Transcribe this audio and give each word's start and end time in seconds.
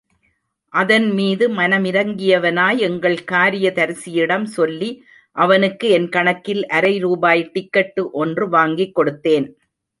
அதன்மீது 0.73 1.45
மனமிரங்கியவனாய், 1.49 2.79
எங்கள் 2.79 3.17
காரியதரிசியிடம் 3.31 4.47
சொல்லி, 4.57 4.89
அவனுக்கு 5.35 5.89
என் 5.89 6.09
கணக்கில் 6.09 6.63
அரை 6.67 6.93
ரூபாய் 6.99 7.49
டிக்கட்டு 7.53 8.03
ஒன்று 8.23 8.47
வாங்கிக் 8.49 8.95
கொடுத்தேன். 8.99 9.47